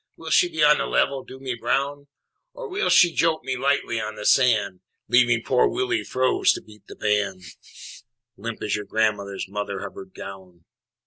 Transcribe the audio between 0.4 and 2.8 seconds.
be on the level, do me brown, Or